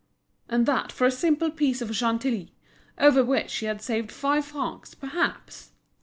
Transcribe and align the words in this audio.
And 0.49 0.65
that 0.65 0.91
for 0.91 1.05
a 1.05 1.11
simple 1.11 1.51
piece 1.51 1.79
of 1.79 1.95
Chantilly, 1.95 2.55
over 2.97 3.23
which 3.23 3.51
she 3.51 3.67
had 3.67 3.83
saved 3.83 4.11
five 4.11 4.45
francs, 4.45 4.95
perhaps. 4.95 5.73